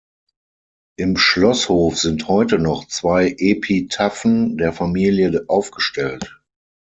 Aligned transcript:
Im 0.97 1.15
Schloßhof 1.15 1.95
sind 1.95 2.27
heute 2.27 2.57
noch 2.57 2.87
zwei 2.87 3.35
Epitaphen 3.37 4.57
der 4.57 4.73
Familie 4.73 5.43
aufgestellt. 5.47 6.41